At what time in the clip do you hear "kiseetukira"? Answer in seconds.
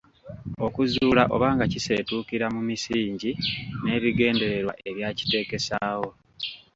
1.71-2.45